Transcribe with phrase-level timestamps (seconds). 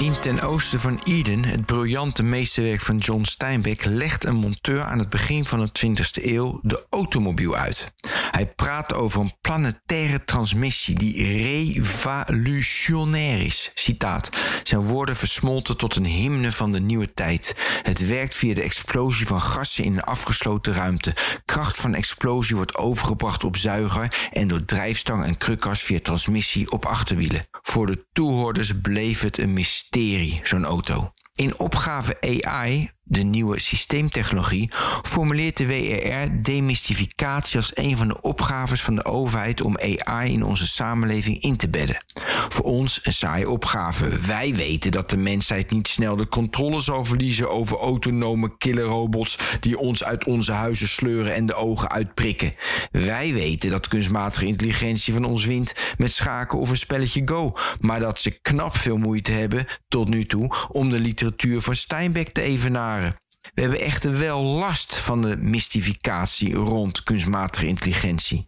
[0.00, 4.98] In Ten Oosten van Eden, het briljante meesterwerk van John Steinbeck, legt een monteur aan
[4.98, 7.92] het begin van de 20e eeuw de automobiel uit.
[8.30, 13.70] Hij praat over een planetaire transmissie die revolutionair is.
[13.74, 14.28] Citaat.
[14.62, 17.54] Zijn woorden versmolten tot een hymne van de nieuwe tijd.
[17.82, 21.14] Het werkt via de explosie van gassen in een afgesloten ruimte.
[21.44, 26.84] Kracht van explosie wordt overgebracht op zuiger en door drijfstang en krukas via transmissie op
[26.84, 27.44] achterwielen.
[27.70, 31.12] Voor de toehoorders bleef het een mysterie, zo'n auto.
[31.34, 34.70] In opgave AI de nieuwe systeemtechnologie,
[35.02, 40.44] formuleert de WRR demystificatie als een van de opgaves van de overheid om AI in
[40.44, 42.04] onze samenleving in te bedden.
[42.52, 44.18] Voor ons een saaie opgave.
[44.18, 49.78] Wij weten dat de mensheid niet snel de controle zal verliezen over autonome killerrobots die
[49.78, 52.54] ons uit onze huizen sleuren en de ogen uitprikken.
[52.90, 58.00] Wij weten dat kunstmatige intelligentie van ons wint met schaken of een spelletje Go, maar
[58.00, 62.42] dat ze knap veel moeite hebben tot nu toe om de literatuur van Steinbeck te
[62.42, 63.20] evenaren.
[63.54, 68.46] We hebben echter wel last van de mystificatie rond kunstmatige intelligentie.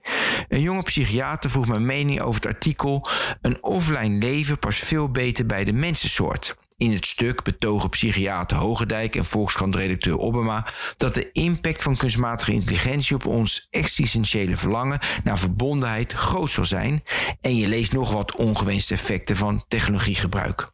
[0.49, 3.09] Een jonge psychiater vroeg mijn mening over het artikel
[3.41, 6.57] Een offline leven past veel beter bij de mensensoort.
[6.77, 10.67] In het stuk betogen psychiater Hogendijk en Volkskrant-redacteur Obama
[10.97, 17.03] dat de impact van kunstmatige intelligentie op ons existentiële verlangen naar verbondenheid groot zal zijn.
[17.41, 20.71] En je leest nog wat ongewenste effecten van technologiegebruik.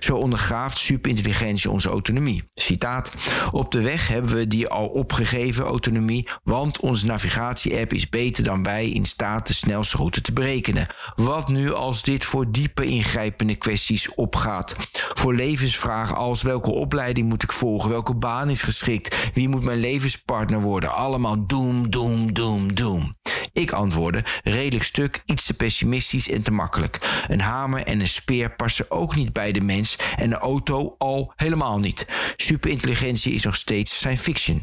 [0.00, 2.42] Zo ondergraaft superintelligentie onze autonomie.
[2.54, 3.14] Citaat:
[3.52, 8.62] Op de weg hebben we die al opgegeven autonomie, want onze navigatie-app is beter dan
[8.62, 10.86] wij in staat de snelste route te berekenen.
[11.14, 14.76] Wat nu als dit voor diepe ingrijpende kwesties opgaat?
[15.14, 19.78] Voor levensvragen als welke opleiding moet ik volgen, welke baan is geschikt, wie moet mijn
[19.78, 20.94] levenspartner worden?
[20.94, 23.15] Allemaal doem, doem, doem, doem.
[23.56, 27.24] Ik antwoordde, redelijk stuk, iets te pessimistisch en te makkelijk.
[27.28, 31.32] Een hamer en een speer passen ook niet bij de mens en de auto al
[31.36, 32.06] helemaal niet.
[32.36, 34.62] Superintelligentie is nog steeds science fiction.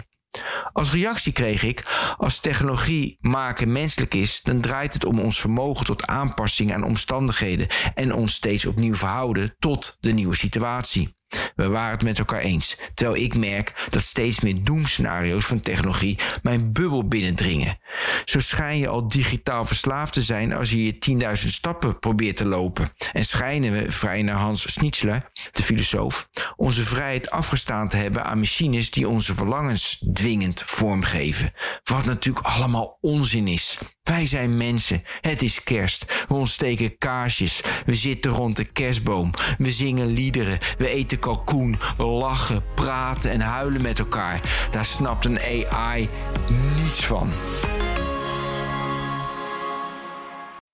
[0.73, 1.83] Als reactie kreeg ik:
[2.17, 7.67] als technologie maken menselijk is, dan draait het om ons vermogen tot aanpassing aan omstandigheden
[7.93, 11.15] en ons steeds opnieuw verhouden tot de nieuwe situatie.
[11.55, 16.19] We waren het met elkaar eens, terwijl ik merk dat steeds meer doemscenario's van technologie
[16.41, 17.77] mijn bubbel binnendringen.
[18.25, 20.95] Zo schijn je al digitaal verslaafd te zijn als je je
[21.43, 22.91] 10.000 stappen probeert te lopen.
[23.11, 28.39] En schijnen we, vrij naar Hans Schnitzler, de filosoof, onze vrijheid afgestaan te hebben aan
[28.39, 31.53] machines die onze verlangens dwingend vormgeven.
[31.83, 33.77] Wat natuurlijk allemaal onzin is.
[34.03, 35.03] Wij zijn mensen.
[35.21, 36.25] Het is kerst.
[36.27, 37.61] We ontsteken kaarsjes.
[37.85, 39.31] We zitten rond de kerstboom.
[39.57, 40.57] We zingen liederen.
[40.77, 41.77] We eten kalkoen.
[41.97, 44.67] We lachen, praten en huilen met elkaar.
[44.71, 46.09] Daar snapt een AI
[46.49, 47.31] niets van.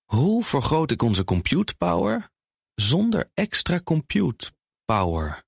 [0.05, 2.29] Hoe vergroot ik onze compute power
[2.75, 4.51] zonder extra compute
[4.85, 5.47] power?